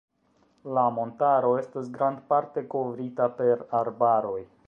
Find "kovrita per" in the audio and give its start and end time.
2.73-3.63